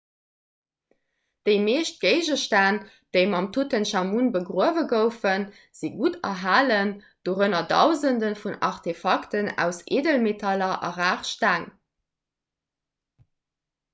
déi 1.47 1.57
meescht 1.65 1.97
géigestänn 2.05 2.79
déi 3.17 3.21
mam 3.33 3.49
tutenchamun 3.57 4.31
begruewe 4.37 4.83
goufen 4.93 5.45
si 5.81 5.91
gutt 5.99 6.17
erhalen 6.31 6.95
dorënner 7.31 7.63
dausende 7.75 8.33
vun 8.41 8.57
aartefakten 8.69 9.53
aus 9.67 9.83
eedelmetaller 9.99 10.73
a 10.89 10.91
rar 10.99 11.23
steng 11.35 11.69